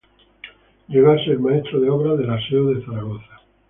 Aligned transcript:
Llegó 0.87 1.11
a 1.11 1.23
ser 1.23 1.37
maestro 1.37 1.79
de 1.79 1.91
obras 1.91 2.17
de 2.17 2.25
La 2.25 2.39
Seo 2.49 2.73
de 2.73 2.83
Zaragoza. 2.83 3.37